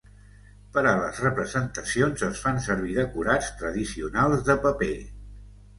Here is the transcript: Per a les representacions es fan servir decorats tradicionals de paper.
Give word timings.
Per 0.77 0.83
a 0.91 0.93
les 0.99 1.19
representacions 1.25 2.25
es 2.31 2.41
fan 2.47 2.59
servir 2.71 2.99
decorats 3.03 3.55
tradicionals 3.63 4.45
de 4.51 4.59
paper. 4.69 4.95